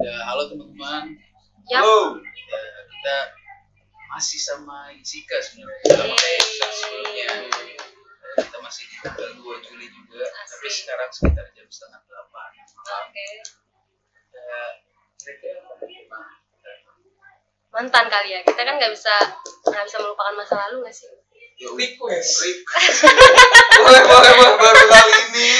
[0.00, 1.12] Ya, halo teman-teman.
[1.68, 1.84] Yap.
[1.84, 2.16] Halo.
[2.24, 3.16] Ya, kita
[4.16, 6.42] masih sama Jessica sebenarnya sama kayak
[6.72, 7.28] sebelumnya.
[8.40, 10.88] Kita masih di tanggal 2 Juli juga, tapi Asik.
[10.88, 13.04] sekarang sekitar jam setengah delapan malam.
[13.12, 13.28] Oke.
[14.32, 14.60] Ya,
[15.20, 16.32] kira-kira gimana?
[17.68, 18.40] Mantan kali ya.
[18.40, 19.14] Kita kan nggak bisa
[19.68, 21.12] nggak bisa melupakan masa lalu nggak sih?
[21.60, 22.30] Ya, Request.
[22.40, 23.04] request.
[23.84, 24.54] boleh, boleh, boleh.
[24.56, 25.52] Baru kali ini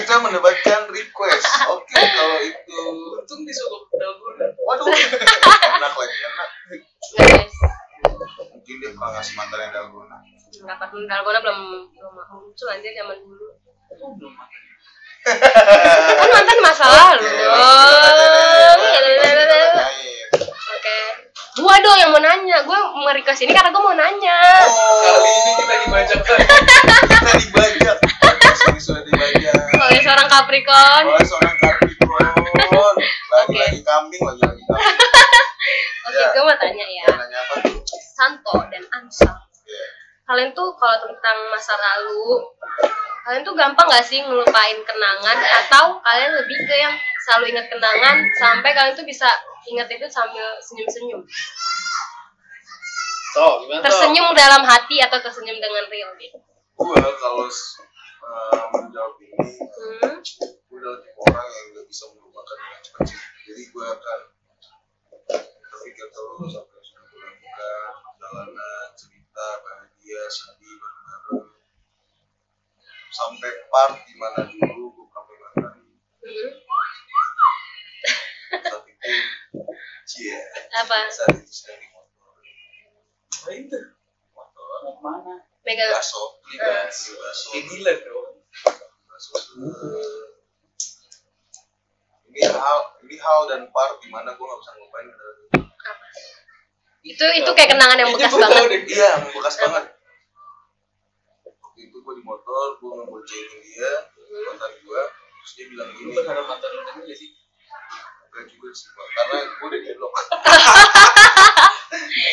[0.00, 1.44] kita mendapatkan request.
[1.68, 2.80] Oke, kalau itu.
[3.20, 4.48] Untung disuruh dalgona.
[4.64, 6.48] Waduh, enak lagi, enak.
[7.20, 7.52] Guys.
[8.48, 10.16] Mungkin dia pernah ngasih mantan yang dalgona.
[10.56, 11.60] Nggak pernah Dalgona belum
[11.92, 13.60] belum muncul anjir zaman dulu.
[13.92, 14.60] Oh, belum makan.
[16.16, 17.28] Kan mantan masa lalu Oke,
[21.04, 21.25] dong.
[21.56, 21.64] Kita kita.
[21.64, 22.58] Gua dong yang mau nanya.
[22.68, 24.36] Gua mau request ini karena gua mau nanya.
[24.60, 26.38] Kali ini kita dibacakan.
[27.08, 27.96] kita dibajak.
[28.56, 29.56] Sini sudah dibajak.
[29.80, 31.04] Oleh seorang Capricorn.
[31.08, 32.94] Oleh seorang Capricorn.
[33.32, 34.84] Lagi-lagi kambing, lagi-lagi kambing.
[36.06, 36.28] Oke, Ya.
[36.32, 37.04] gua mau tanya ya.
[37.08, 37.76] Dia nanya apa tuh?
[38.16, 39.36] Santo dan Ansal.
[39.66, 39.86] Iya.
[40.26, 42.40] Kalian tuh kalau tentang masa lalu,
[43.26, 46.94] kalian tuh gampang gak sih ngelupain kenangan atau kalian lebih ke yang
[47.26, 49.26] selalu ingat kenangan sampai kalian tuh bisa
[49.68, 51.22] ingat itu sambil senyum-senyum.
[53.36, 53.84] So, gimana?
[53.84, 56.38] Tersenyum dalam hati atau tersenyum dengan real gitu.
[56.76, 59.36] Gua kalau uh, menjawab ini,
[59.76, 60.24] Hmm.
[60.24, 63.20] gue adalah tipe orang yang gak bisa melupakan dengan cepat sih.
[63.48, 64.20] Jadi gue akan
[65.68, 71.48] berpikir terus apa yang sudah gue lakukan, perjalanan, cerita, bahagia, sedih, bareng-bareng.
[73.12, 75.74] Sampai part di mana dulu gue pernah mengatakan
[76.26, 76.50] Hmm.
[78.56, 79.08] saat itu,
[80.04, 80.36] cie,
[80.72, 80.96] Apa?
[81.08, 82.32] saat itu sedang di motor.
[84.32, 85.34] Motor, ke mana?
[85.62, 85.90] Megang.
[85.92, 87.12] baso, Beli beli bakso.
[87.16, 88.30] baso, Kayak gila dong.
[89.06, 89.32] baso.
[92.26, 96.06] Ini hal, ini hal dan part di mana gue gak bisa ngelupain Apa?
[97.00, 98.82] Itu itu kayak kenangan yang bekas banget.
[98.84, 99.84] Iya, membekas banget.
[101.62, 103.92] Waktu itu gue di motor, gue ngeboncengin dia,
[104.50, 105.02] mantan gue,
[105.38, 106.82] terus dia bilang Lu gini, berharap mantan lu
[107.14, 107.30] sih?
[108.36, 109.06] Enggak juga sih, Pak.
[109.16, 110.12] karena gue udah di blok.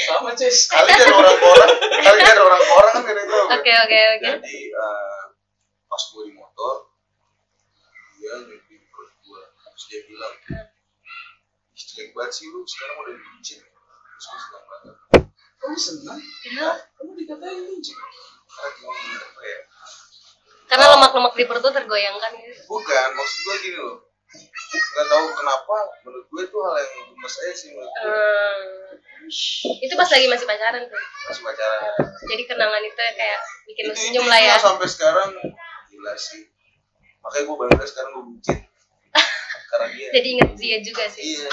[0.04, 0.68] Sama, Ces.
[0.68, 3.46] Kali kan orang orang, kali kan orang orang kan gak tahu.
[3.56, 4.30] Oke oke oke.
[4.36, 5.24] Jadi eh,
[5.88, 6.92] pas gue di motor,
[8.20, 10.34] dia nyuci perut gue, terus dia bilang,
[11.72, 13.64] Ih, jelek banget sih lu, sekarang udah dibuncin.
[13.64, 14.96] Terus gue senang banget.
[15.64, 16.20] Kamu senang?
[16.60, 16.76] Hah?
[17.00, 17.64] Kamu dikatain
[18.54, 19.60] apa ya,
[20.68, 22.60] Karena lemak-lemak di perut tuh tergoyangkan gitu.
[22.68, 24.13] Bukan, maksud gue gini loh.
[24.94, 28.06] Nggak tahu kenapa, menurut gue itu hal yang gemes aja sih menurut gue.
[28.06, 28.62] Hmm.
[29.80, 31.02] Itu pas lagi masih pacaran tuh.
[31.26, 31.94] Masih pacaran.
[32.24, 34.56] Jadi kenangan itu kayak bikin lu Itu senyum lah ya.
[34.60, 35.30] sampai sekarang
[35.88, 36.46] gila sih.
[37.20, 38.58] Makanya gue bangga sekarang gue bucin.
[39.72, 40.08] Karena dia.
[40.14, 41.24] Jadi inget dia juga sih.
[41.34, 41.50] Iya.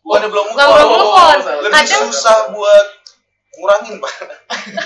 [0.00, 0.72] Bukannya belum move Bukan on.
[0.72, 1.38] belum move on.
[1.60, 2.86] Lebih Kadang susah buat
[3.52, 4.14] ngurangin, Pak.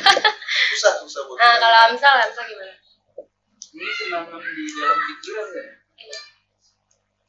[0.75, 2.75] susah, susah buat Nah, kalau Amsal, Amsal gimana?
[3.75, 5.65] Ini kenangan di dalam pikiran ya?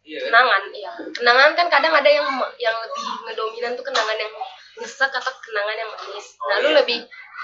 [0.05, 0.19] Iya?
[0.21, 0.91] Kenangan, iya.
[1.17, 2.29] Kenangan kan kadang ada yang
[2.61, 4.29] yang lebih ngedominan tuh kenangan yang
[4.77, 6.27] nyesek atau kenangan yang manis.
[6.37, 6.77] Nah, Oh, lu iya.
[6.77, 6.97] lebih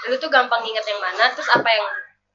[0.06, 1.86] lu tuh gampang inget yang mana, terus apa yang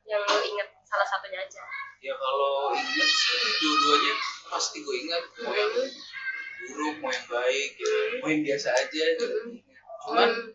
[0.04, 1.64] yang lu inget salah satunya aja.
[2.00, 4.14] Ya kalau ingat sih dua-duanya
[4.48, 5.90] pasti gue ingat mau yang Hmm.
[6.68, 7.96] buruk mau yang baik gitu.
[8.20, 9.26] mau yang biasa aja gitu.
[9.26, 9.56] Hmm.
[10.04, 10.48] Cuman Hmm.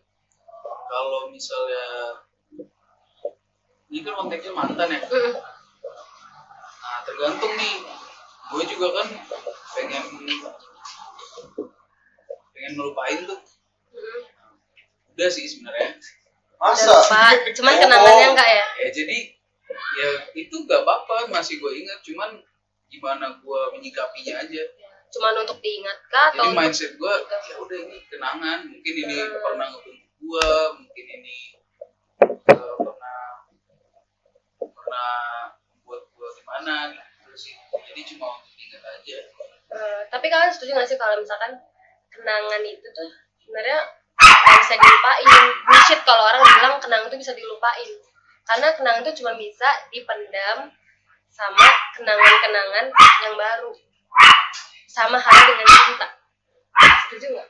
[0.85, 1.85] kalau misalnya
[3.89, 5.01] ini kan konteksnya mantan ya.
[5.01, 5.33] Hmm.
[6.77, 7.75] Nah tergantung nih.
[8.49, 9.07] Gue juga kan
[9.83, 10.03] pengen
[12.53, 13.39] pengen ngelupain tuh.
[13.91, 14.21] Hmm.
[15.13, 15.99] Udah sih sebenarnya.
[16.55, 16.87] Masa?
[16.87, 17.79] lupa, cuman Oh.
[17.83, 18.65] kenangannya enggak ya?
[18.79, 19.17] Ya jadi
[19.93, 21.99] ya itu gak apa-apa masih gue ingat.
[22.01, 22.39] Cuman
[22.87, 24.63] gimana gue menyikapinya aja.
[25.11, 28.59] Cuman untuk diingat kah atau Jadi untuk- mindset gue ya udah ini kenangan.
[28.65, 29.37] Mungkin ini Hmm.
[29.37, 30.49] pernah ngebentuk gue.
[30.79, 31.37] Mungkin ini
[32.23, 33.21] eh, pernah
[34.55, 35.13] pernah
[35.83, 37.53] buat gue gimana gitu sih.
[37.83, 39.17] Jadi cuma untuk diingat aja.
[39.73, 41.57] Eh, tapi kalian setuju gak sih kalau misalkan
[42.13, 43.09] kenangan itu tuh
[43.41, 43.81] sebenarnya
[44.13, 47.89] nggak bisa dilupain bullshit kalau orang bilang kenangan itu bisa dilupain
[48.45, 50.69] karena kenangan itu cuma bisa dipendam
[51.33, 51.65] sama
[51.97, 52.93] kenangan-kenangan
[53.25, 53.73] yang baru
[54.85, 56.07] sama halnya dengan cinta
[57.09, 57.49] setuju nggak?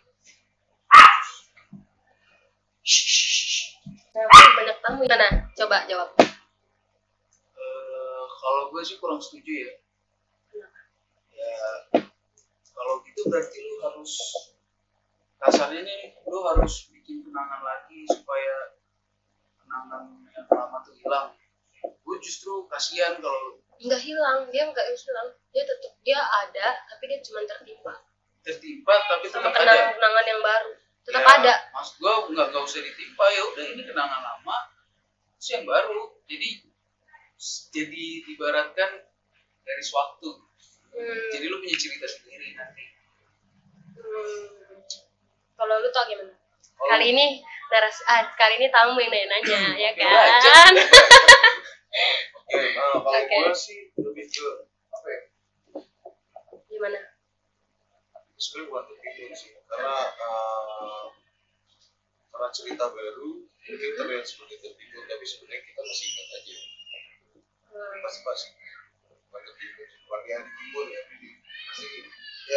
[4.14, 5.28] Nah, banyak tamu gimana?
[5.58, 6.14] Coba jawab.
[6.16, 6.30] Eh,
[8.30, 9.74] kalau gue sih kurang setuju ya.
[10.56, 10.68] Ya
[13.24, 14.14] gitu berarti lu harus
[15.40, 18.76] kasarnya nih lu harus bikin kenangan lagi supaya
[19.64, 21.32] kenangan yang lama tuh hilang.
[22.04, 25.30] Gue justru kasihan kalau nggak hilang dia nggak hilang.
[25.56, 27.96] Dia tetap dia ada tapi dia cuma tertimpa.
[28.44, 29.72] Tertimpa tapi sama tetap ada.
[29.72, 30.72] kenangan-kenangan yang baru.
[31.04, 31.54] Tetap Ya, ada.
[31.72, 34.58] maksud gua nggak nggak usah ditimpa ya udah ini kenangan lama.
[35.40, 36.50] Terus yang baru jadi
[37.72, 38.04] jadi
[38.36, 38.92] ibaratkan
[39.64, 40.30] dari waktu.
[40.94, 42.93] Hmm, jadi lu punya cerita sendiri nanti
[43.96, 44.44] hmm.
[45.56, 47.26] kalau lu tau gimana Kalau- kali ini
[47.70, 50.52] naras ah, kali ini tamu yang nanya ya Oke, aja.
[50.52, 50.74] kan
[52.44, 53.38] Oke, nah, kalau Oke.
[53.48, 54.46] gue sih lebih ke
[54.90, 55.22] apa ya?
[56.68, 57.00] gimana
[58.34, 61.06] Sebenarnya bukan tertidur sih, karena eh,
[62.28, 66.56] karena cerita baru mungkin terlihat seperti tertidur, tapi sebenarnya kita masih ingat aja.
[67.72, 67.96] Hmm.
[68.04, 68.50] Pasti pasti
[69.32, 71.02] bukan tertidur, bukan yang ditimbun ya.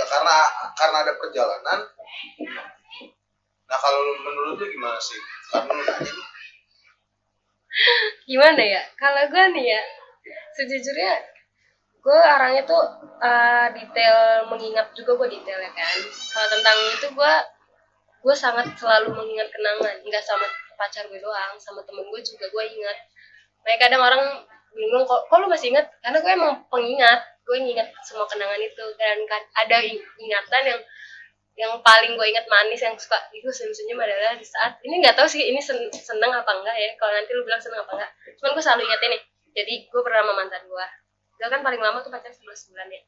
[0.07, 0.37] Karena
[0.79, 1.79] karena ada perjalanan.
[3.67, 5.19] Nah kalau menurut lu gimana sih?
[5.51, 6.15] Karena lu nanya?
[8.25, 8.83] Gimana ya?
[8.97, 9.83] Kalau gue nih ya
[10.57, 11.13] sejujurnya
[12.01, 12.83] gue orangnya tuh
[13.19, 15.97] uh, detail mengingat juga gue detail ya kan.
[16.07, 17.35] Kalau tentang itu gue
[18.27, 19.95] gue sangat selalu mengingat kenangan.
[20.07, 20.47] Nggak sama
[20.79, 22.99] pacar gue doang sama temen gue juga gue ingat.
[23.67, 24.23] Makanya kadang orang
[24.73, 25.91] bingung kok kok lu masih ingat?
[26.01, 30.81] Karena gue emang pengingat gue ingat semua kenangan itu dan kan- ada ing- ingatan yang
[31.57, 35.25] yang paling gue ingat manis yang suka itu senyum-senyum adalah di saat ini nggak tahu
[35.25, 38.51] sih ini sen- seneng apa enggak ya kalau nanti lu bilang seneng apa enggak cuman
[38.53, 39.17] gue selalu ingat ini
[39.53, 40.87] jadi gue pernah sama mantan gue
[41.37, 43.01] dia kan paling lama tuh pacaran 11 bulan ya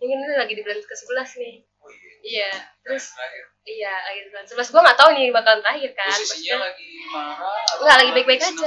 [0.00, 2.50] ini ini lagi di bulan ke 11 nih oh iya, iya
[2.80, 6.56] terus terakhir iya lagi di bulan 11 gue nggak tahu nih bakalan terakhir kan posisinya
[6.62, 8.48] lagi marah Enggak, lagi baik-baik aja.
[8.50, 8.64] gitu?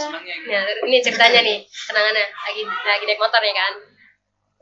[0.50, 2.26] Nah, ini ceritanya nih, kenangannya.
[2.26, 3.74] Lagi lagi naik motor ya kan.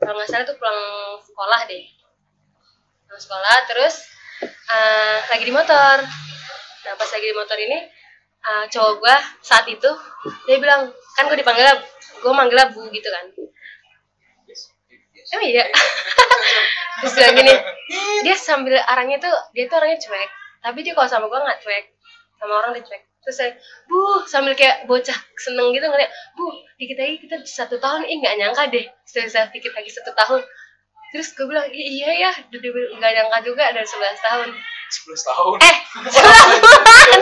[0.02, 0.80] Kalau nggak salah tuh pulang
[1.22, 1.84] sekolah deh.
[3.06, 3.94] Pulang sekolah, terus
[4.42, 5.96] eh, lagi di motor.
[6.82, 7.78] Nah, pas lagi di motor ini,
[8.42, 9.86] eh, cowok gua saat itu,
[10.50, 11.70] dia bilang, kan gue dipanggil,
[12.18, 13.30] gue manggilnya Bu gitu kan.
[15.32, 15.64] Emang iya?
[17.00, 17.54] Terus bilang gini,
[18.26, 20.30] dia sambil arahnya tuh, dia tuh orangnya cuek.
[20.66, 21.84] Tapi dia kalau sama gua nggak cuek.
[22.42, 23.02] Sama orang dia cuek.
[23.22, 23.52] Terus saya,
[23.86, 28.34] bu, sambil kayak bocah seneng gitu ngeliat, bu, dikit lagi kita satu tahun, ih nggak
[28.34, 28.86] nyangka deh.
[29.06, 30.42] Setelah saya dikit lagi satu tahun.
[31.12, 34.48] Terus gue bilang, "I- iya ya, nggak nyangka juga dari 11 tahun.
[34.92, 37.18] 11 tahun Eh, 11 bulan!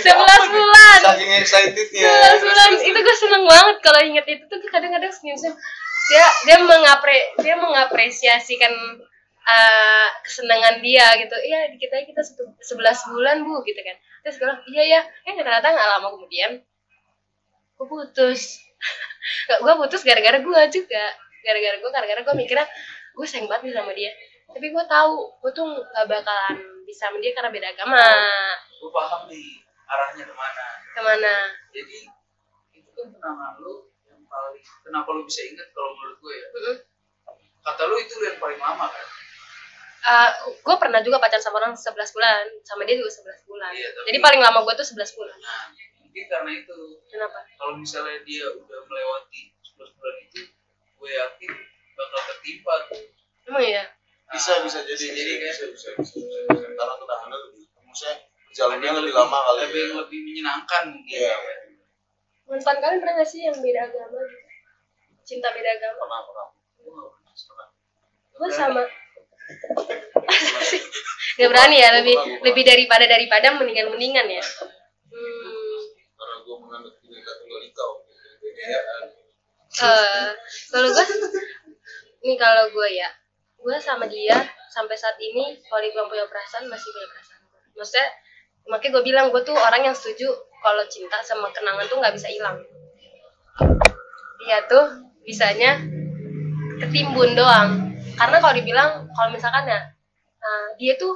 [0.00, 1.00] 11 bulan!
[1.04, 2.08] Saking excitednya.
[2.08, 5.56] 11 bulan itu gue seneng banget kalau inget itu tuh kadang-kadang senyum-senyum
[6.04, 8.72] dia dia mengapre dia mengapresiasikan
[9.44, 11.36] uh, kesenangan dia gitu.
[11.36, 13.96] Iya kita satu, 11 bulan bu gitu kan.
[14.24, 16.60] Terus gue bilang iya ya eh ternyata nggak lama kemudian
[17.74, 18.60] gue putus.
[19.64, 21.04] Gue putus gara-gara gue juga.
[21.40, 22.68] Gara-gara gue gara-gara gue mikirnya
[23.16, 24.12] gue sayang banget nih sama dia.
[24.52, 28.04] Tapi gue tahu gue tuh gak bakalan bisa sama dia karena beda agama.
[28.76, 30.64] Gue paham nih arahnya ke mana.
[30.92, 31.34] Ke mana?
[31.72, 31.98] Jadi
[32.76, 36.48] itu kan kenangan lu yang paling kenapa lu bisa ingat kalau menurut gue ya?
[36.52, 36.76] Mm-mm.
[37.64, 39.06] kata lu itu yang paling lama kan
[40.04, 43.88] Uh, gue pernah juga pacaran sama orang 11 bulan sama dia juga 11 bulan Iya,
[43.90, 45.64] tapi- jadi paling lama gue tuh 11 bulan nah
[45.98, 50.40] mungkin karena itu kenapa kalau misalnya dia udah melewati 11 bulan itu
[50.94, 51.50] gue yakin
[51.94, 53.00] bakal tertimpa tuh
[53.46, 53.84] emang ya
[54.26, 56.66] Bisa bisa jadi bisa jadi kan bisa bisa bisa, bisa, bisa.
[56.70, 58.16] Karena kenangannya lebih maksudnya
[58.52, 59.94] jalannya lebih lama kali lebih ya.
[59.98, 61.32] lebih menyenangkan mungkin Iya.
[61.32, 61.56] ya.
[62.44, 64.48] mantan kalian pernah gak sih yang beda agama gitu
[65.24, 66.46] cinta beda agama Pernah pernah.
[66.76, 67.68] Gue nggak pernah pernah.
[68.34, 68.82] gue sama
[71.34, 74.44] gak berani ya lebih lebih daripada daripada mendingan mendingan ya
[75.10, 75.78] hmm.
[77.54, 77.88] Itu.
[78.54, 78.80] Iya.
[79.74, 80.30] Eh,
[80.70, 81.04] kalau gue
[82.24, 83.10] nih kalau gue ya
[83.58, 84.36] gue sama dia
[84.70, 87.42] sampai saat ini kalau dibilang punya perasaan masih punya perasaan
[87.74, 88.06] maksudnya
[88.70, 90.30] makanya gue bilang gue tuh orang yang setuju
[90.62, 92.56] kalau cinta sama kenangan tuh nggak bisa hilang
[94.44, 94.86] dia tuh
[95.24, 95.80] bisanya
[96.80, 99.80] ketimbun doang karena kalau dibilang kalau misalkan ya
[100.40, 101.14] eh, dia tuh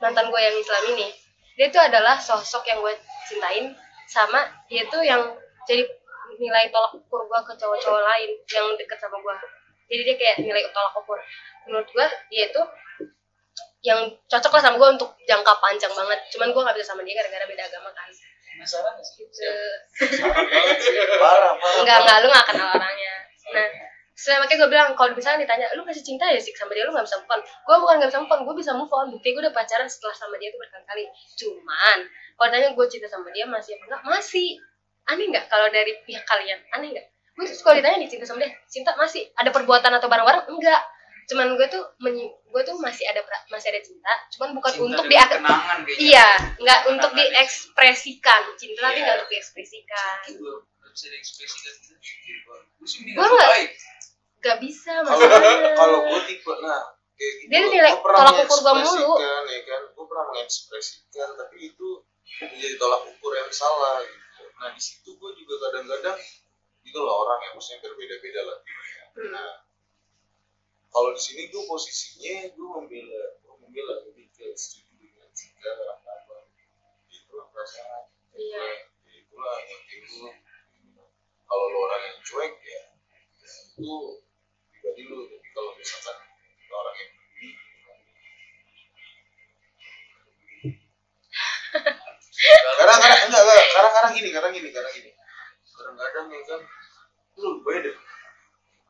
[0.00, 1.08] mantan gue yang Islam ini
[1.56, 2.94] dia tuh adalah sosok yang gue
[3.28, 3.72] cintain
[4.06, 5.34] sama dia tuh yang
[5.66, 5.82] jadi
[6.38, 9.36] nilai tolak ukur gue ke cowok-cowok lain yang deket sama gue.
[9.86, 11.18] Jadi dia kayak nilai tolak ukur.
[11.66, 12.62] Menurut gue dia itu
[13.84, 16.18] yang cocok lah sama gue untuk jangka panjang banget.
[16.34, 18.08] Cuman gue nggak bisa sama dia gara-gara beda agama kan.
[18.12, 18.28] Sih?
[19.20, 19.46] Gitu.
[21.20, 21.80] Parah parah.
[21.84, 23.14] enggak enggak lu nggak kenal orangnya.
[23.52, 23.68] Nah
[24.16, 26.88] setelah makanya gue bilang kalau misalnya ditanya lu masih cinta ya sih sama dia?
[26.88, 27.40] Lu nggak bisa move on?
[27.44, 29.06] Gue bukan nggak bisa move on gue bisa move on.
[29.12, 31.04] Bukti gue udah pacaran setelah sama dia tuh berkali-kali.
[31.36, 31.98] Cuman
[32.34, 34.02] kalau tanya gue cinta sama dia masih apa enggak?
[34.08, 34.48] Masih.
[35.06, 36.58] Aneh nggak kalau dari pihak kalian?
[36.72, 37.06] Aneh nggak?
[37.36, 38.50] Gue tuh kalau ditanya nih cinta sama dia?
[38.66, 38.96] Cinta?
[38.96, 39.28] Masih?
[39.36, 40.80] Ada perbuatan atau barang-barang enggak.
[41.26, 43.20] Cuman gue tuh menyi- gue tuh masih ada
[43.52, 44.12] masih ada cinta.
[44.32, 48.42] Cuman bukan Cinta untuk di kenangan iya nggak Kenangan untuk diekspresikan.
[48.56, 49.04] Cinta tapi Iya.
[49.04, 50.18] nggak untuk diekspresikan.
[53.12, 53.50] Gue nggak
[54.46, 56.82] gak bisa masalahnya kalau gue tipe nah
[57.16, 59.12] kayak gitu Dia nilai Gua tolak ukur gua mulu.
[59.20, 61.88] ya kan gue pernah mengekspresikan tapi itu
[62.38, 66.16] menjadi tolak ukur yang salah gitu nah di situ gue juga kadang-kadang
[66.86, 69.02] itu loh orang yang maksudnya berbeda-beda lah tipenya.
[69.16, 69.30] Hmm.
[69.34, 69.50] nah
[70.92, 76.36] kalau di sini gue posisinya gue membela gue membela lebih ke setuju dengan jika apa
[77.10, 78.04] itulah perasaan
[78.36, 78.60] Iya.
[79.08, 79.80] Ya, itulah yang
[81.48, 82.82] kalau lo orang yang cuek ya
[83.76, 83.96] itu
[84.86, 86.14] pribadi lo tapi kalau misalkan
[86.70, 87.50] orang yang peduli
[92.76, 95.10] karena karena enggak enggak karena karena gini karena gini karena gini.
[95.74, 96.60] Kadang-kadang ya kan
[97.42, 97.90] lu beda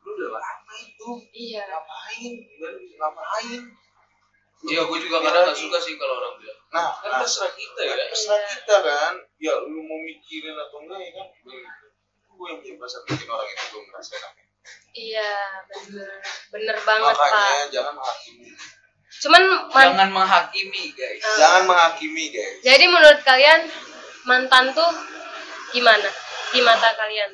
[0.05, 1.09] lu udah lama itu.
[1.33, 1.65] Iya.
[1.65, 2.33] Ngapain?
[2.61, 3.63] Kan ngapain?
[4.67, 6.61] Iya, gue juga kadang gak suka sih kalau orang bilang.
[6.73, 7.21] nah Kan nah.
[7.25, 7.95] terserah kita ya.
[8.13, 9.15] terserah kita kan.
[9.41, 11.27] Ya lu mau mikirin atau enggak ya kan.
[12.37, 14.46] Gue yang punya perasaan bikin orang itu belum ngerasain apa
[14.93, 15.33] iya
[15.67, 16.11] bener.
[16.49, 17.27] Bener banget pak.
[17.27, 18.49] Makanya jangan menghakimi.
[19.17, 19.43] Cuman
[19.73, 21.21] man- Jangan menghakimi, guys.
[21.21, 21.37] Ah.
[21.37, 22.57] jangan menghakimi guys.
[22.61, 23.61] Jadi menurut kalian
[24.25, 24.91] mantan tuh
[25.71, 26.09] gimana
[26.51, 27.33] di mata kalian?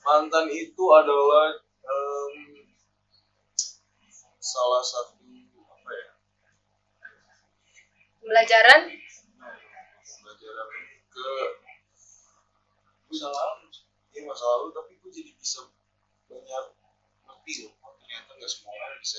[0.00, 2.32] Mantan itu adalah em,
[4.36, 5.16] salah satu
[5.64, 6.08] apa ya?
[8.20, 8.80] Pembelajaran?
[10.04, 10.68] Pelajaran
[11.08, 11.26] ke
[13.04, 13.70] Masa lalu.
[14.10, 15.62] ya masa lalu tapi gue jadi bisa
[16.34, 16.64] banyak
[17.24, 17.72] ngerti loh.
[17.80, 19.18] Oh, ternyata nggak semua orang bisa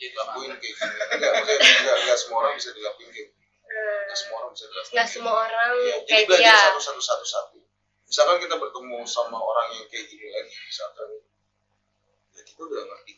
[0.00, 0.96] dilakuin kayak gini.
[1.12, 3.44] Enggak maksudnya enggak, enggak semua orang bisa dilakuin kayak gini.
[3.66, 6.64] Enggak semua orang bisa dilakuin nggak semua orang Iya, jadi kayak belajar dia.
[6.64, 7.58] satu satu satu satu
[8.06, 11.08] misalkan kita bertemu sama orang yang kayak gini lagi misalkan.
[12.32, 13.12] Ya kita udah ngerti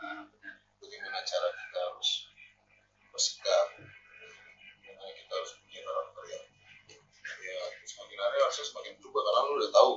[0.00, 0.54] Nah, benar.
[0.80, 2.10] bagaimana cara kita harus
[3.10, 3.66] bersikap
[4.80, 6.44] bagaimana kita harus punya karakter yang
[7.40, 9.90] ya semakin hari harusnya semakin berubah karena lu udah tahu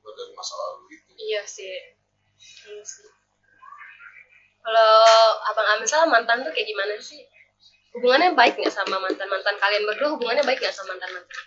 [0.00, 1.68] berubah dari masa lalu itu iya sih
[2.64, 3.08] iya sih
[4.62, 4.92] kalau
[6.04, 7.22] mantan tuh kayak gimana sih
[7.92, 11.40] hubungannya baik nggak sama mantan mantan kalian berdua hubungannya baik nggak sama mantan mantan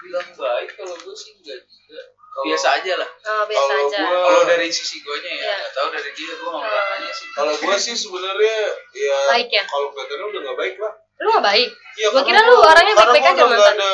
[0.00, 2.00] Bilang baik kalau gue sih enggak juga.
[2.26, 3.08] Kalau- Biasa aja lah.
[3.08, 5.54] oh biasa Kalau aja gua- Kalau dari sisi gue nya ya, Iya.
[5.56, 6.60] nggak tahu dari dia gue nggak Oh.
[6.60, 7.26] pernah nanya sih.
[7.30, 8.56] kalau gue sih sebenarnya
[8.92, 9.62] ya Baik ya?
[9.64, 12.94] kalau kelihatannya udah nggak baik lah lu nggak baik Iya, Gua karena kira lu orangnya
[12.96, 13.74] baik-baik gua aja nggak mantan.
[13.76, 13.90] ada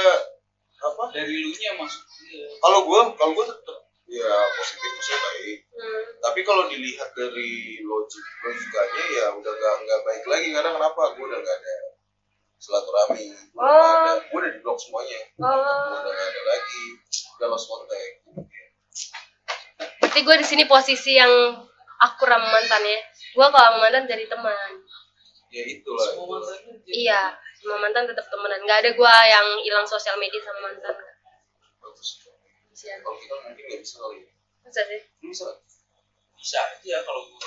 [0.80, 2.46] apa Dari lu nya maksud dia.
[2.56, 3.69] kalau gue kalau gue tetap
[4.10, 5.58] ya positif maksudnya baik.
[5.70, 6.04] Hmm.
[6.18, 10.48] tapi kalau dilihat dari logik logikanya ya udah nggak nggak baik lagi.
[10.50, 11.02] Karena kenapa?
[11.14, 11.76] Gue udah nggak ada
[12.60, 15.20] silaturahmi gue udah nggak ada gue udah di blok semuanya.
[15.38, 16.02] Gue oh.
[16.02, 16.84] udah nggak ada lagi.
[17.38, 18.14] Udah lost contact.
[20.02, 21.32] Berarti gue di sini posisi yang
[22.02, 23.00] akur sama mantan ya.
[23.32, 24.70] Gue kalau sama mantan jadi teman.
[25.50, 26.30] Ya itulah Semua itu.
[26.34, 27.22] mantannya jadi iya
[27.62, 28.60] sama mantan tetap temenan.
[28.66, 30.98] Nggak ada gue yang hilang sosial media sama mantan.
[31.78, 32.26] Bagus
[32.80, 32.96] Bisa.
[33.04, 34.30] kalau kita mungkin nggak bisa kali ya.
[34.64, 35.46] Masa sih bisa
[36.32, 37.38] bisa aja kalau gue.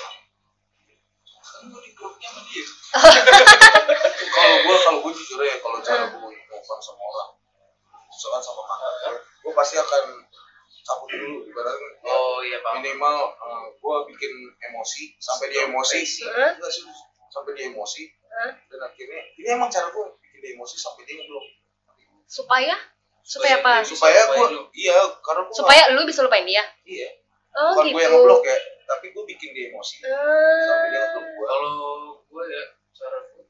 [1.44, 2.64] Kan gue di grupnya sama dia.
[4.36, 7.30] kalau gue kalau gue jujur ya kalau cara gue move on sama orang
[8.06, 10.04] misalkan sama mantan gue pasti akan
[10.84, 12.78] cabut dulu ibaratnya ya, Oh iya pak.
[12.78, 15.98] minimal uh, gue bikin emosi sampai dia emosi
[16.30, 16.54] Hah?
[16.54, 16.84] enggak sih
[17.28, 18.06] sampai dia emosi
[18.70, 21.46] dan akhirnya ini emang cara gue bikin dia emosi sampai dia ngeblok
[22.24, 22.74] supaya
[23.24, 23.74] supaya apa?
[23.88, 26.60] supaya Supaya gue iya karena gue supaya lu bisa lupain dia?
[26.84, 27.08] Iya.
[27.56, 30.04] Oh bukan gitu gue yang ngeblok ya tapi gue bikin dia emosi.
[30.04, 31.72] Sampai dia ngeblok gue Kalau
[32.20, 33.44] gue ya cara gue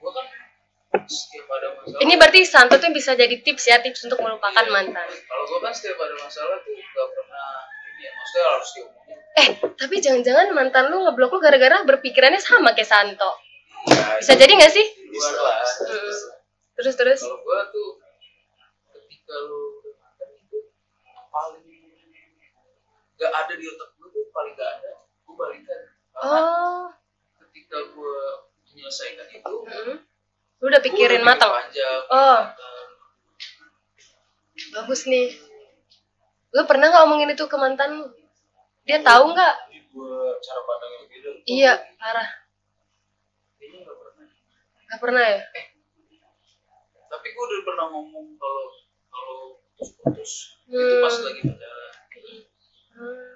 [0.00, 0.26] gue kan
[1.04, 2.00] setiap ada masalah.
[2.06, 5.08] ini berarti Santo tuh bisa jadi tips ya tips untuk melupakan mantan.
[5.10, 7.48] Kalau gue kan setiap ada masalah tuh gak pernah
[7.94, 9.16] ini ya, maksudnya harus diomongin.
[9.34, 13.30] eh tapi jangan-jangan mantan lu ngeblok lu gara-gara berpikirannya sama kayak Santo?
[13.90, 14.86] Ya, bisa jadi nggak sih?
[14.86, 15.60] Di luar lah.
[15.66, 16.14] Hmm.
[16.78, 17.20] terus terus.
[17.26, 17.88] Kalau gue tuh
[19.34, 19.62] ketika lu
[19.98, 20.58] mantan itu
[21.26, 21.66] paling
[23.18, 24.90] gak ada di otak gue tuh paling gak ada.
[25.26, 25.80] Gue balikan.
[26.14, 26.86] Karena oh
[27.42, 28.16] ketika gue
[28.70, 29.96] menyelesaikan itu, hmm.
[30.62, 32.40] lu udah pikirin gua matang panjang, Oh.
[32.46, 32.86] matang.
[34.70, 35.34] bagus nih
[36.50, 38.06] lu pernah nggak ngomongin itu ke mantan lu
[38.86, 39.54] dia tahu nggak
[40.38, 42.28] cara pandang yang beda iya parah
[43.58, 44.26] Kayaknya gak pernah.
[44.86, 45.40] nggak pernah ya
[47.10, 48.64] Tapi gue udah pernah ngomong kalau
[49.14, 49.36] kalau
[49.78, 50.32] putus-putus
[50.66, 51.02] itu Hmm.
[51.04, 51.92] pas lagi pacaran.
[52.94, 53.32] Hmm.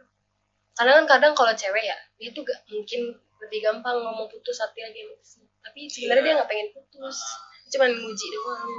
[0.74, 4.74] Karena kan kadang kalau cewek ya, dia tuh gak mungkin lebih gampang ngomong putus saat
[4.74, 5.42] dia lagi emosi.
[5.62, 7.18] Tapi sebenarnya dia nggak pengen putus,
[7.66, 8.70] dia cuma nguji doang.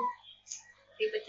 [1.00, 1.28] Ribet.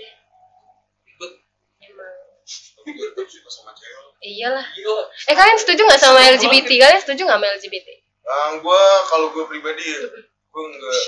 [1.80, 2.16] emang.
[2.50, 4.66] tapi gue tetap suka sama cewek Eh, iyalah.
[4.74, 5.04] Gila.
[5.30, 6.70] Eh kalian setuju nggak sama LGBT?
[6.82, 7.88] Kalian setuju nggak sama LGBT?
[8.20, 10.98] Yang gue kalau gue pribadi ya, gue enggak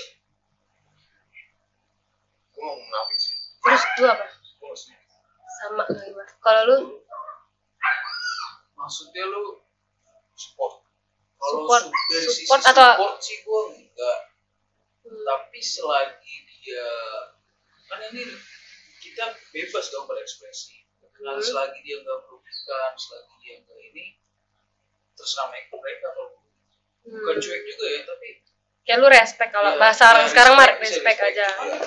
[2.53, 3.35] gue nggak munafik sih.
[3.63, 4.27] Terus lu apa?
[5.63, 6.33] Sama gimana?
[6.37, 6.77] Kalau lu,
[8.75, 9.63] maksudnya lu
[10.35, 10.83] support
[11.33, 14.19] kalau Support- su- dari sisi support atau- support sih gue enggak
[15.03, 15.23] Hmm.
[15.23, 16.87] tapi selagi dia
[17.85, 18.23] kan ini
[18.99, 20.83] kita bebas dong berekspresi
[21.21, 21.39] nah, Hmm.
[21.41, 24.05] selagi dia nggak merugikan selagi dia nggak ini
[25.13, 26.31] terserah mereka mereka kalau
[27.05, 27.43] bukan Hmm.
[27.45, 28.29] cuek juga ya tapi
[28.83, 31.51] kayak lu respect kalau ya, bahasa orang ya, sekarang mah bisa respect aja ya.
[31.51, 31.79] ya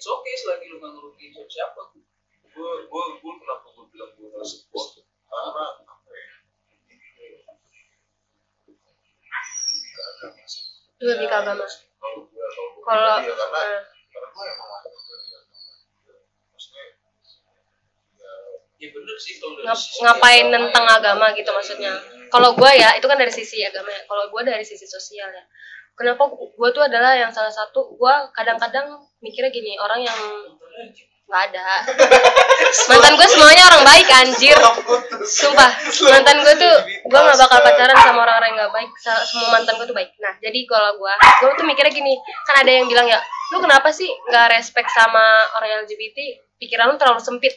[0.00, 4.26] it's okay selagi lu nggak ngerugiin siapa siapa gue gue gue kenapa gue bilang gue
[4.32, 5.04] nggak support?
[5.28, 6.26] Karena apa ya?
[11.00, 11.64] Lebih ke agama.
[12.00, 14.88] Kalau gue kalau gue kalau pribadi ya, karena eh, karena gue emang ada
[16.50, 16.84] maksudnya
[18.20, 18.32] ya
[18.80, 21.92] ya bener sih kalau dari ngap- sisi ngapain tentang agama gitu maksudnya?
[22.32, 24.00] Kalau gue ya itu kan dari sisi agama ya.
[24.08, 25.44] Kalau gue dari sisi sosial ya
[26.00, 30.18] kenapa gue tuh adalah yang salah satu gue kadang-kadang mikirnya gini orang yang
[31.30, 31.66] nggak ada.
[32.90, 34.58] Mantan gue semuanya orang baik anjir.
[35.20, 35.70] Sumpah
[36.10, 36.74] mantan gue tuh
[37.06, 38.90] gue nggak bakal pacaran sama orang-orang yang nggak baik.
[38.98, 40.10] Semua mantan gue tuh baik.
[40.18, 43.22] Nah jadi kalau gue gue tuh mikirnya gini kan ada yang bilang ya
[43.54, 45.22] lu kenapa sih nggak respect sama
[45.54, 46.18] orang LGBT
[46.58, 47.54] pikiran lu terlalu sempit.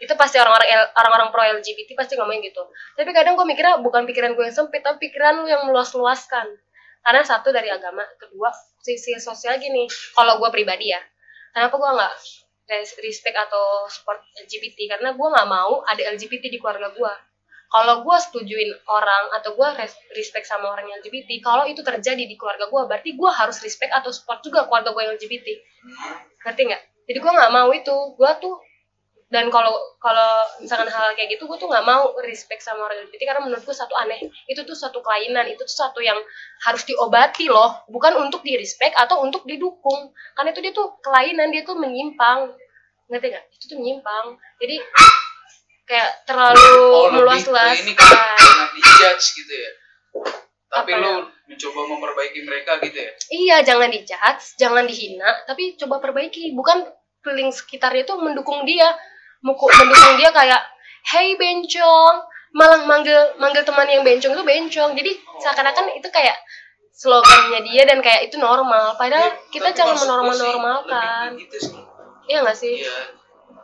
[0.00, 2.62] Itu pasti orang-orang orang-orang pro LGBT pasti ngomongin gitu.
[2.98, 6.58] Tapi kadang gue mikirnya bukan pikiran gue yang sempit tapi pikiran lu yang meluas-luaskan
[7.00, 9.88] karena satu dari agama kedua sisi sosial gini.
[10.16, 11.00] Kalau gue pribadi ya
[11.54, 12.14] kenapa gue nggak
[12.70, 17.12] res- respect atau support LGBT karena gue nggak mau ada LGBT di keluarga gue
[17.70, 22.22] kalau gue setujuin orang atau gue res- respect sama orang yang LGBT kalau itu terjadi
[22.26, 25.48] di keluarga gue berarti gue harus respect atau support juga keluarga gue yang LGBT
[26.46, 26.82] ngerti nggak?
[27.10, 27.96] Jadi gue nggak mau itu.
[28.14, 28.54] Gue tuh
[29.30, 29.70] dan kalau
[30.02, 33.62] kalau misalkan hal kayak gitu gue tuh nggak mau respect sama orang LGBT karena menurut
[33.62, 34.26] gue satu aneh.
[34.50, 35.46] Itu tuh satu kelainan.
[35.46, 36.18] Itu tuh satu yang
[36.66, 37.86] harus diobati loh.
[37.86, 40.10] Bukan untuk di respect atau untuk didukung.
[40.34, 41.54] Karena itu dia tuh kelainan.
[41.54, 42.58] Dia tuh menyimpang.
[43.06, 43.44] Ngerti nggak?
[43.54, 44.34] Itu tuh menyimpang.
[44.58, 44.76] Jadi
[45.86, 49.70] kayak terlalu oh lebih meluas ke luas ini kan jangan dijudge gitu ya.
[50.70, 51.14] Tapi Apa lu ya?
[51.50, 53.12] mencoba memperbaiki mereka gitu ya?
[53.30, 56.50] Iya jangan dijudge jangan dihina tapi coba perbaiki.
[56.50, 56.82] Bukan
[57.22, 58.90] keliling sekitarnya itu mendukung dia
[59.40, 60.60] muku mendukung dia kayak
[61.06, 62.16] hey bencong.
[62.50, 64.90] Malah manggil manggil teman yang bencong itu bencong.
[64.98, 66.34] Jadi seakan-akan itu kayak
[66.90, 68.98] slogannya dia dan kayak itu normal.
[68.98, 71.02] Padahal Ya, kita jangan lebih ke
[71.40, 71.56] gitu
[72.30, 72.84] iya nggak sih?
[72.84, 73.18] Iya.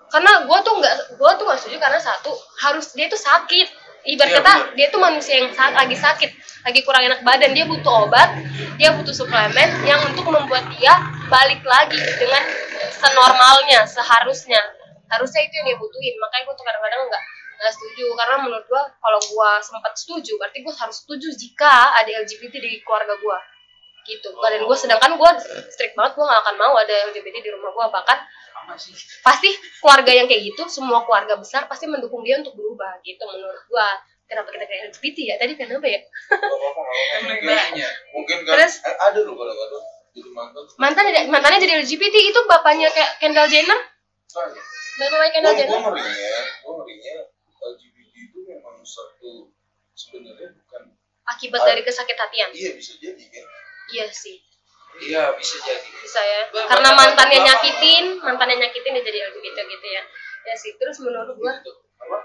[0.06, 2.30] Karena gue tuh nggak gue tuh nggak setuju karena satu
[2.62, 3.84] harus dia tuh sakit.
[4.06, 6.30] Ibarat Iya, kata dia tuh manusia yang sa- lagi sakit
[6.62, 7.50] lagi kurang enak badan.
[7.50, 8.38] Dia butuh obat
[8.78, 10.94] dia butuh suplemen yang untuk membuat dia
[11.26, 12.42] balik lagi dengan
[12.92, 14.62] senormalnya seharusnya
[15.08, 16.14] harusnya itu yang dia butuhin.
[16.18, 17.22] Makanya gue tuh kadang-kadang nggak
[17.56, 18.06] nggak setuju.
[18.14, 22.80] Karena menurut gue kalau gue sempat setuju berarti gue harus setuju jika ada LGBT di
[22.82, 23.38] keluarga gue
[24.06, 24.28] gitu.
[24.38, 25.30] Dan gue sedangkan gue
[25.70, 28.18] strict banget gue gak akan mau ada LGBT di rumah gue bahkan
[29.22, 33.62] pasti keluarga yang kayak gitu semua keluarga besar pasti mendukung dia untuk berubah gitu menurut
[33.70, 33.86] gua.
[34.26, 35.34] Kenapa kita kayak LGBT ya?
[35.38, 36.02] Tadi kenapa ya?
[37.46, 38.82] Nggak nggak Mungkin- kan Terus?
[38.82, 39.84] eh, ada loh kadang-kadang
[40.16, 43.78] jadi mantan mantan mantannya jadi LGBT itu bapaknya kayak Kendall Jenner
[44.96, 46.32] tanya bapaknya Kendall gue ngerinya
[46.64, 47.14] gue ngerinya
[47.56, 49.52] LGBT itu memang satu
[49.92, 50.82] sebenarnya bukan
[51.26, 52.50] akibat dari kesakit hatian.
[52.54, 53.46] Iya bisa jadi kan?
[53.92, 54.36] Iya sih.
[55.02, 55.88] Iya bisa jadi.
[56.00, 56.40] Bisa ya.
[56.52, 60.02] Karena mantannya nyakitin mantannya nyakitin dia jadi LGBT gitu ya.
[60.46, 61.72] Ya sih terus menurut gua gitu.
[61.98, 62.18] Apa?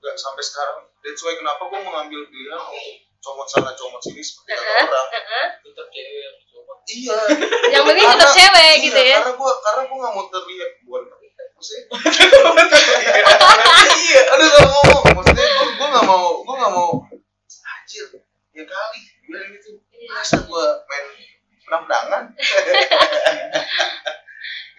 [0.00, 0.88] Nggak sampai sekarang.
[1.04, 2.84] That's why kenapa gue mengambil pilihan untuk
[3.20, 5.48] comot sana comot sini seperti kata Heeh, orang.
[5.60, 7.18] tetap cewek yang coba iya.
[7.68, 9.18] Yang penting tetap cewek iya, gitu ya.
[9.20, 11.02] karena gue karena gue nggak mau terlihat bukan
[11.60, 11.84] maksudnya
[14.00, 16.90] iya aduh gak ngomong maksudnya gue gue nggak mau gue nggak mau.
[17.68, 18.06] Anjir
[18.56, 19.00] ya kali.
[19.28, 19.70] Bilang gitu.
[20.08, 21.04] Masa gue main
[21.62, 22.22] pedang-pedangan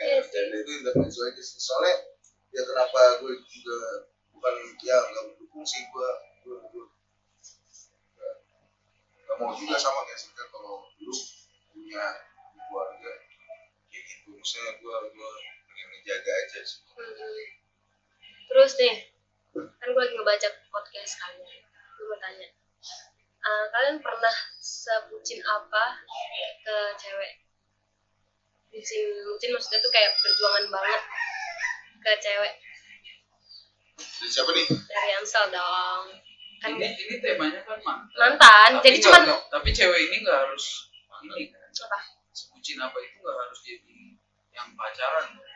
[0.01, 0.33] Iya sih.
[0.33, 1.59] dan itu intervensi aja sih.
[1.61, 1.93] Soalnya
[2.49, 3.77] ya kenapa gue juga
[4.33, 6.09] bukan ya nggak mendukung sih gue
[6.41, 6.85] gue gue
[8.17, 8.39] nggak-
[9.23, 11.13] nggak mau juga sama kayak Sika kalau dulu
[11.71, 12.05] punya
[12.65, 13.11] keluarga
[13.87, 14.33] kayak gitu.
[14.33, 15.31] Maksudnya gue gue
[16.01, 17.45] ngejaga aja sih Hmm.
[18.47, 18.95] Terus nih,
[19.53, 21.61] kan gue lagi ngebaca podcast kalian.
[21.95, 22.47] Gue mau tanya,
[23.39, 26.03] eh, kalian pernah sebucin apa
[26.59, 27.31] ke cewek?
[28.67, 31.01] Bucin, bucin maksudnya tuh kayak perjuangan banget
[31.97, 32.53] ke cewek
[34.01, 36.03] dari siapa nih dari Amsel dong.
[36.57, 40.39] Kan ini ini temanya kan mantan mantan, Tapi jadi cuman nggak- tapi cewek ini nggak
[40.39, 40.65] harus
[41.23, 41.99] ini kan apa?
[42.31, 43.97] sebutin apa itu nggak harus jadi
[44.51, 45.50] yang pacaran Hmm,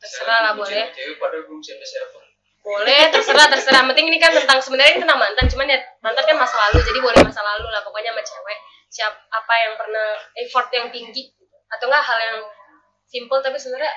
[0.00, 0.68] terserah lah boleh.
[0.70, 2.18] sama cewek padahal belum siapa siapa
[2.60, 3.88] Boleh, terserah, terserah.
[3.88, 7.00] Penting ini kan tentang sebenarnya ini tentang mantan, cuman ya mantan kan masa lalu, jadi
[7.00, 7.80] boleh masa lalu lah.
[7.80, 8.58] Pokoknya sama cewek,
[8.92, 11.32] siap apa yang pernah effort yang tinggi
[11.72, 12.38] atau enggak hal yang
[13.08, 13.94] simple tapi sebenarnya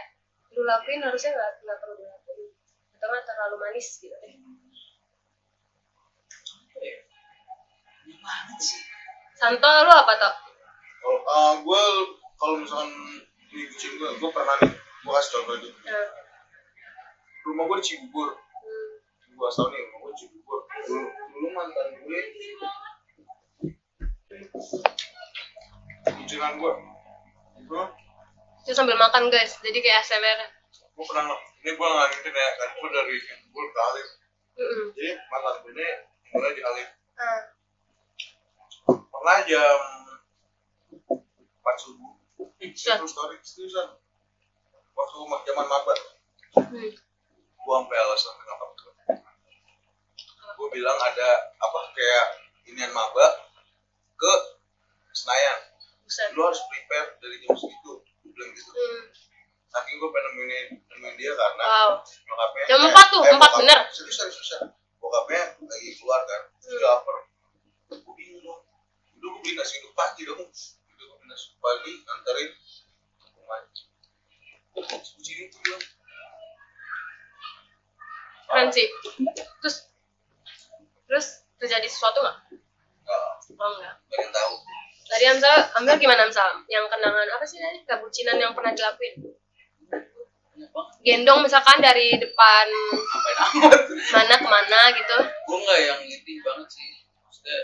[0.54, 2.39] lu lakuin harusnya nggak nggak perlu dilakuin
[3.02, 4.34] tengah terlalu manis gitu deh.
[9.36, 10.34] Santo lu apa toh
[11.04, 11.84] Kalau uh, gue
[12.39, 12.91] kalau misalkan
[13.52, 14.71] ini kucing gue, gue pernah nih,
[15.03, 15.69] gue kasih contoh aja.
[15.83, 16.07] nah,
[17.43, 18.91] Rumah gue di Cibubur, hmm.
[19.35, 20.59] gue tau nih rumah gue di Cibubur.
[20.87, 22.19] Dulu, dulu mantan gue,
[26.07, 26.71] kucingan gue.
[27.67, 27.83] Gue,
[28.63, 30.39] itu sambil makan guys jadi kayak ASMR
[30.93, 34.07] gue pernah ini gue nggak ngerti ya, kan gue dari Cibubur ke Halim.
[34.53, 34.85] Mm-mm.
[34.95, 35.87] Jadi mantan gue ini
[36.31, 36.89] mulai di Halim.
[37.19, 37.41] Ah,
[38.83, 39.79] Pernah jam
[41.07, 41.19] 4
[41.79, 42.13] subuh,
[42.59, 44.02] itu story seriusan.
[44.93, 45.93] Waktu ma- zaman maba,
[46.56, 46.89] hmm.
[47.56, 48.91] gue sampai alasan kenapa gue.
[50.71, 52.25] Bilang ada apa kayak
[52.65, 53.25] inian maba
[54.15, 54.34] ke
[55.12, 55.60] Senayan.
[56.01, 58.01] buset Lu harus prepare dari jam segitu.
[58.01, 58.69] Gue bilang gitu.
[58.69, 59.03] hmm.
[59.67, 62.65] Saking gue pengen nemenin, nemenin dia karena wow nyokapnya.
[62.67, 63.79] Jam eh, empat tuh, eh, empat bokap- bener.
[63.89, 64.69] Serius, serius, serius.
[64.97, 66.79] Bokapnya lagi keluar kan, Hmm.
[66.79, 67.17] lapar.
[67.91, 68.62] Gue bingung dong.
[69.13, 70.41] Udah gue beli nasi uduk pagi dong.
[70.41, 70.53] Udah
[71.03, 72.49] gue beli nasi pagi, anterin
[73.13, 73.62] ke rumah.
[78.43, 78.86] Keren sih
[79.62, 79.89] terus
[81.05, 82.38] terus terjadi sesuatu nggak
[83.03, 83.95] "Nggak, oh enggak
[84.29, 84.53] tahu.
[85.03, 89.13] tadi Amsal Amsal gimana Amsal yang kenangan apa sih tadi kebucinan yang pernah dilakuin
[91.03, 93.81] gendong misalkan dari depan Ngapain amat?
[94.13, 96.88] mana ke mana gitu Gue nggak yang ini banget sih.
[97.19, 97.59] Maksudnya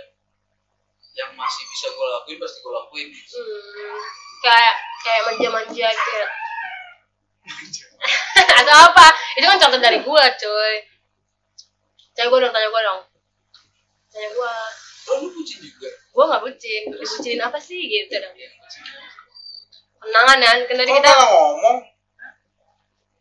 [1.15, 3.08] yang masih bisa gue lakuin pasti gue lakuin.
[3.08, 4.00] hmm,
[4.41, 6.28] kayak kayak manja-manja gitu ya
[8.64, 9.06] atau apa?
[9.36, 10.76] Itu kan contoh dari gua cuy.
[12.16, 13.02] Tanya gua dong tanya gua dong.
[14.12, 14.54] Tanya gua.
[15.10, 15.90] Oh lu bucin juga?
[16.14, 16.84] gua nggak bucin.
[16.94, 18.34] Dibucinin apa sih gitu dong.
[20.00, 21.78] Kenangan kan kan tadi Kok kita ngomong?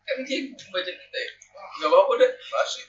[0.07, 0.39] Kan dia
[0.71, 1.31] baca kita ya.
[1.79, 2.31] Gak apa-apa deh.
[2.33, 2.85] Masih.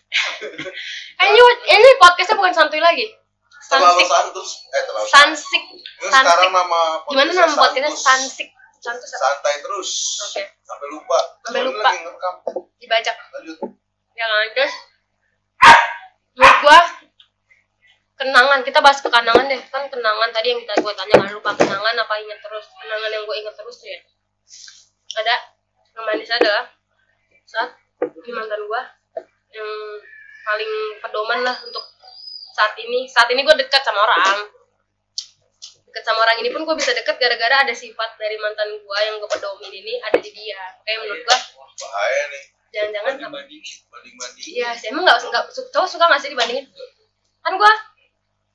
[1.17, 3.06] kan ini, ini podcastnya bukan santuy lagi.
[3.69, 4.10] Terlalu sansik.
[4.10, 4.49] santus.
[4.73, 5.63] Eh, terlalu sansik.
[5.78, 6.25] Ini sansik.
[6.25, 7.93] sekarang nama gimana nama podcastnya?
[7.93, 9.89] Sansik santus apa Santai terus.
[10.31, 10.43] Oke.
[10.63, 11.19] Sampai lupa.
[11.43, 11.81] Sampai lupa.
[11.83, 12.35] Lagi ngerekam.
[12.79, 13.15] dibajak.
[13.35, 13.57] Lanjut.
[14.15, 14.73] ya kan terus?
[16.35, 16.79] Menurut gua
[18.15, 18.59] kenangan.
[18.63, 19.61] Kita bahas ke kenangan deh.
[19.67, 22.65] Kan kenangan tadi yang kita gua tanya kan lupa kenangan apa ingat terus?
[22.79, 23.99] Kenangan yang gua ingat terus tuh ya.
[25.19, 25.35] Ada?
[25.95, 26.65] Yang manis adalah
[27.43, 28.81] saat di mantan gua.
[29.51, 29.69] Yang
[30.47, 30.71] paling
[31.03, 31.83] pedoman lah untuk
[32.55, 33.11] saat ini.
[33.11, 34.59] Saat ini gua dekat sama orang
[35.89, 39.17] dekat sama orang ini pun gua bisa deket gara-gara ada sifat dari mantan gua yang
[39.17, 41.38] gua pedomin ini ada di dia kayak menurut gua
[41.80, 42.43] Bahaya nih.
[42.69, 43.13] jangan-jangan.
[43.17, 44.43] Banding-banding.
[44.54, 46.65] Iya, sih emang nggak nggak cowok suka nggak sih dibandingin?
[47.41, 47.71] Kan gua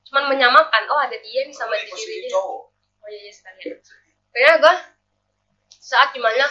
[0.04, 1.90] cuman menyamakan, oh ada dia nih sama diri
[2.22, 2.30] dia.
[2.30, 2.62] cowok.
[3.02, 3.74] Oh iya, iya sekalian.
[4.30, 4.74] Kayaknya gua
[5.74, 6.46] saat di mana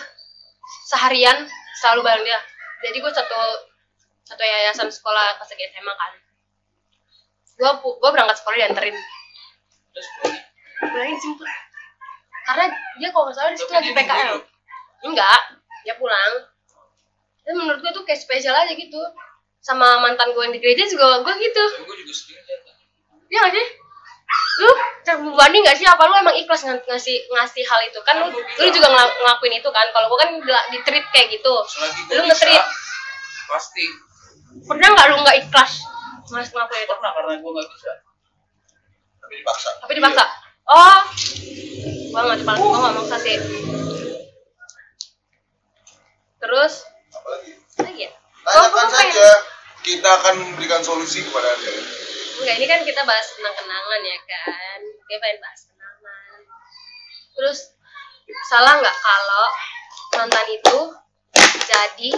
[0.90, 1.48] seharian
[1.80, 2.40] selalu bareng dia.
[2.84, 3.40] Jadi gua satu
[4.26, 6.12] satu yayasan sekolah kelas tiga SMA kan.
[7.56, 8.98] Gua pu- gua berangkat sekolah dianterin.
[9.94, 10.08] Terus
[10.84, 10.92] pulangnya.
[10.92, 11.48] Pulangnya jemput.
[12.44, 12.66] Karena
[13.00, 14.36] dia kalau nggak salah di situ lagi dia PKL.
[15.04, 15.40] Enggak,
[15.82, 16.32] dia pulang.
[17.44, 19.00] Dan menurut gua tuh kayak spesial aja gitu.
[19.60, 21.64] Sama mantan gue yang di gereja juga gue gitu.
[21.82, 22.62] Gue juga lihat.
[23.28, 23.68] Iya gak sih?
[24.54, 24.70] Lu
[25.02, 25.88] terbebani gak sih?
[25.88, 27.96] Apa lu emang ikhlas ng- ngasih ngasih hal itu?
[28.04, 29.88] Kan lu, lu juga ngel- ngelakuin itu kan?
[29.90, 30.30] Kalau gue kan
[30.68, 31.48] di treat kayak gitu.
[31.48, 32.64] Gue Lu bisa, nge-treat.
[33.48, 33.86] pasti.
[34.68, 35.72] Pernah gak lu gak ikhlas
[36.28, 36.94] ngas ngelakuin itu?
[36.94, 37.92] Pernah karena gue gak bisa.
[39.20, 39.70] Tapi dipaksa.
[39.80, 40.24] Tapi dipaksa?
[40.66, 41.00] Oh,
[42.08, 43.38] gue gak dipaksa, gue gak maksa sih.
[46.38, 46.74] Terus,
[47.10, 47.52] Apalagi?
[47.80, 48.12] lagi ya?
[48.12, 49.30] Gua- Tanyakan gua pengen- saja.
[49.84, 51.72] Kita akan memberikan solusi kepada Anda.
[52.34, 54.80] Enggak, ini kan kita bahas tentang kenangan ya kan.
[55.06, 56.40] Dia pengen bahas kenangan.
[57.34, 57.60] Terus
[58.48, 59.46] salah nggak kalau
[60.14, 60.78] mantan itu
[61.64, 62.10] jadi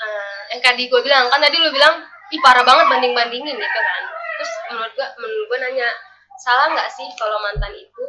[0.00, 3.68] eh yang tadi gue bilang kan tadi lu bilang ih parah banget banding bandingin gitu
[3.78, 4.02] kan.
[4.34, 5.88] Terus menurut gua menurut gua nanya
[6.40, 8.02] salah nggak sih kalau mantan itu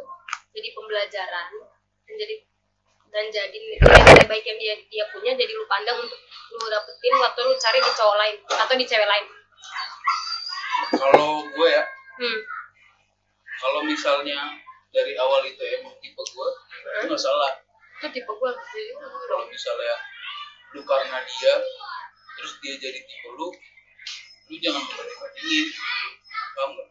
[0.56, 1.48] jadi pembelajaran
[2.08, 2.34] dan jadi
[3.12, 6.16] dan jadi nilai baik yang dia dia punya jadi lu pandang untuk
[6.56, 9.26] lu dapetin waktu lu cari di cowok lain atau di cewek lain.
[10.96, 12.40] Kalau gue ya, Hmm.
[13.60, 14.56] kalau misalnya
[14.92, 16.48] dari awal itu emang tipe gue,
[17.00, 17.52] itu nggak salah.
[18.00, 18.50] itu tipe gue
[19.28, 19.96] Kalau misalnya
[20.72, 21.54] lu karena dia,
[22.40, 23.48] terus dia jadi tipe lu,
[24.48, 25.66] lu jangan banding-bandingin.
[26.56, 26.88] Paham nggak?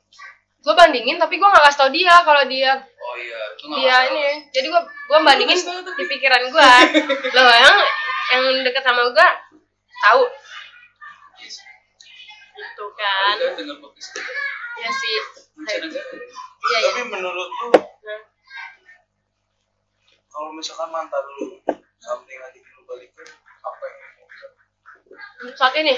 [0.61, 2.71] Gue bandingin tapi gue nggak kasih tau dia kalau dia
[3.01, 4.45] Oh iya, itu dia ini.
[4.53, 5.57] jadi gue gue bandingin
[5.97, 6.69] di pikiran gue
[7.33, 7.77] loh yang
[8.31, 9.27] yang deket sama gue
[10.05, 10.23] tahu
[12.61, 13.35] itu kan.
[13.37, 13.57] Kan
[14.81, 15.17] ya sih.
[15.61, 16.89] Iya iya.
[16.93, 17.67] Tapi menurut lu,
[18.01, 18.19] Nah,
[20.31, 21.57] kalau misalkan mantan lu
[22.01, 23.27] something ngajakin lu balikan,
[23.61, 24.25] apa yang mau?
[25.45, 25.93] Untuk saat ini?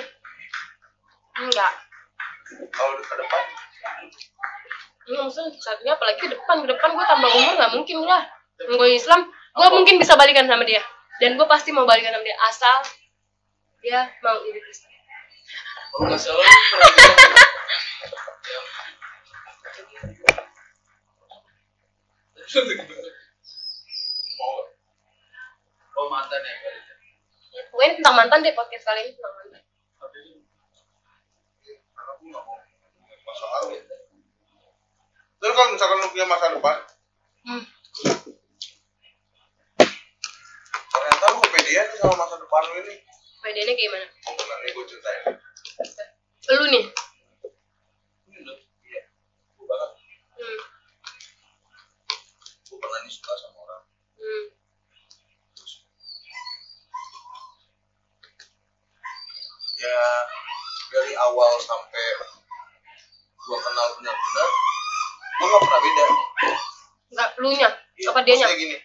[1.39, 1.73] Enggak.
[2.76, 3.43] Kalau ke depan
[5.04, 8.24] Enggak, maksudnya ini apalagi ke depan ke depan gue tambah umur nggak mungkin lah.
[8.56, 10.80] Gue Islam gue mungkin bisa balikan sama dia.
[11.20, 12.78] Dan gue pasti mau balikan sama dia asal
[13.84, 14.92] dia mau jadi Kristen.
[15.92, 16.52] Kalau nggak salah
[24.34, 26.80] mau oh mantan ya kali
[27.54, 29.62] gue ini tentang mantan deh podcast kali ini tentang mantan.
[31.94, 32.58] Karena aku nggak mau
[33.26, 33.82] masa lalu
[35.43, 36.77] terus kalau misalkan lu punya masa depan?
[37.43, 37.63] Hmm.
[40.88, 42.95] ternyata lu kepedean sama masa depan lu ini.
[43.43, 44.08] Bedanya kayak gimana?
[44.23, 45.36] Oh benar nih gue ceritain?
[46.47, 46.86] Lu nih?
[48.32, 48.53] Ini
[48.88, 49.03] iya.
[49.60, 49.91] Gue banget.
[50.39, 50.60] Hmm.
[52.63, 53.84] gue pernah nih suka sama orang.
[54.15, 54.45] Hmm.
[55.60, 55.73] terus
[59.75, 60.03] ya
[60.88, 62.06] dari awal sampai
[63.43, 64.73] gua kenal benar-benar
[65.34, 66.04] gua nggak pernah beda.
[67.13, 68.78] Enggak, lu nya Iya, apa dia nya gini.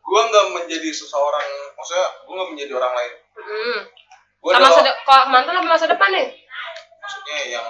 [0.00, 3.12] Gua nggak menjadi seseorang maksudnya gua nggak menjadi orang lain.
[3.36, 3.78] Hmm.
[4.38, 6.28] masa adalah de- kalau mantan apa masa depan nih?
[7.02, 7.66] Maksudnya yang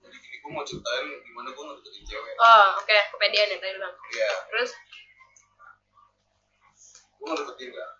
[0.00, 2.34] jadi gini gua mau ceritain gimana gua ngedeketin cewek.
[2.36, 2.98] Oh oke.
[3.12, 3.94] Kepedean ya tadi bilang.
[4.12, 4.30] Iya.
[4.48, 4.70] Terus?
[7.16, 7.90] Gua ngedeketin kan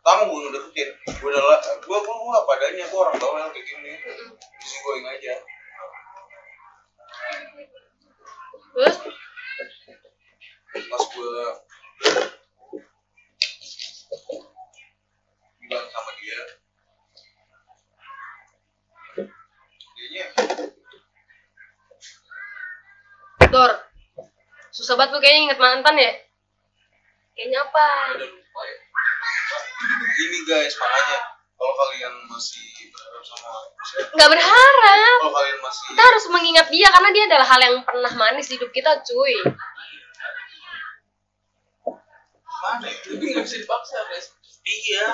[0.00, 0.88] pertama gua ngedeketin
[1.20, 3.92] gua adalah gua, gua apa adanya gua orang bawel kayak gini.
[4.00, 4.32] Mm-mm.
[4.58, 5.34] isi going aja
[8.70, 8.96] terus?
[10.70, 11.42] Pas gue
[15.60, 16.40] bilang sama dia
[19.94, 20.24] dianya
[23.50, 23.72] Dor
[24.70, 26.12] susah banget lu kayaknya inget mantan ya?
[27.34, 27.86] Kayaknya apa?
[28.18, 28.28] Ya.
[30.20, 35.18] Ini guys makanya kalau kalian masih berharap sama maksudnya nggak berharap.
[35.20, 38.56] kalau kalian masih kita harus mengingat dia karena dia adalah hal yang pernah manis di
[38.56, 39.36] hidup kita cuy.
[42.60, 42.96] Mana ya?
[42.96, 44.32] Tapi nggak bisa dipaksa guys.
[44.64, 45.04] Iya.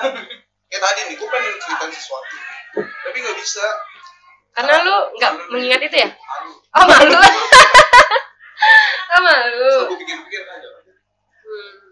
[0.67, 2.35] Kayak tadi nih gue pengen ceritain sesuatu.
[2.79, 3.65] Tapi nggak bisa.
[4.55, 6.09] Karena lu nggak mengingat itu ya?
[6.15, 6.51] Malu.
[6.79, 7.19] oh malu.
[9.07, 9.55] Oh malu.
[9.55, 10.67] Terus gue pikir-pikir aja.
[11.47, 11.86] Hmm.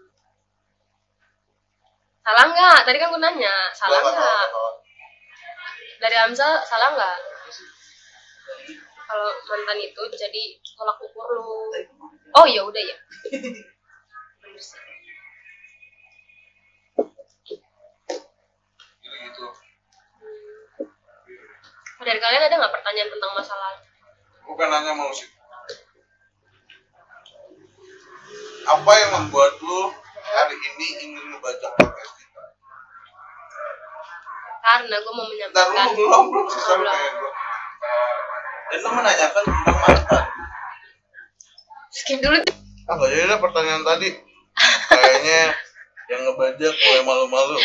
[2.26, 2.78] Salah nggak?
[2.82, 4.50] Tadi kan gue nanya salah Nggak,
[6.02, 7.16] dari Hamzah salah nggak?
[9.06, 10.42] Kalau mantan itu jadi
[10.74, 11.70] tolak ukur lu.
[12.34, 12.98] Oh ya udah ya.
[19.06, 19.46] Gitu.
[22.02, 23.86] Dari kalian ada nggak pertanyaan tentang masa lalu
[24.46, 25.26] gue pengen nanya mau sih.
[28.66, 29.90] Apa yang membuat lu
[30.26, 32.42] hari ini ingin ngebaca podcast kita.
[34.66, 37.32] Karena gue mau menyampaikan lu belum belum selesai kayak gue
[38.66, 40.24] dan lu menanyakan tentang mantan.
[41.94, 42.38] Skip dulu.
[42.86, 44.10] Ah gak jadi pertanyaan tadi.
[44.90, 45.42] Kayaknya
[46.06, 47.56] yang ngebajak mulai malu-malu.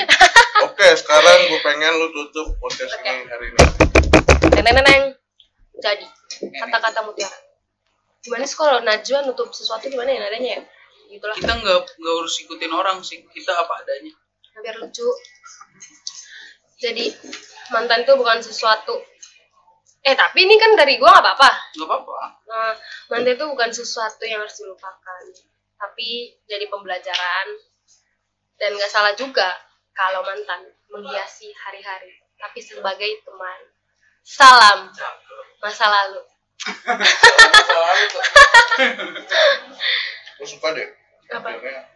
[0.69, 3.62] Oke sekarang gue pengen lu tutup podcast ini hari ini.
[4.62, 5.04] Neng neng neng.
[5.82, 6.06] Jadi
[6.38, 7.38] kata-kata mutiara.
[8.21, 10.63] Gimana sih kalau Najwa nutup sesuatu gimana ya nadanya ya
[11.12, 11.36] gitulah.
[11.36, 13.19] Kita nggak nggak harus ikutin orang sih.
[13.28, 14.13] Kita apa adanya.
[14.63, 15.08] Biar lucu.
[16.82, 17.13] Jadi
[17.69, 18.95] mantan itu bukan sesuatu.
[20.02, 21.50] Eh tapi ini kan dari gua nggak apa-apa.
[21.78, 22.19] Nggak apa-apa.
[22.50, 22.74] Nah,
[23.12, 25.24] mantan itu bukan sesuatu yang harus dilupakan.
[25.78, 27.47] Tapi jadi pembelajaran.
[28.58, 29.58] Dan nggak salah juga
[29.93, 32.17] kalau mantan menghiasi hari-hari.
[32.39, 33.60] Tapi sebagai teman.
[34.26, 34.89] Salam.
[35.62, 36.21] Masa lalu.
[40.38, 41.01] Gue suka deh
[41.32, 41.48] Apa?
[41.56, 41.88] Akhirnya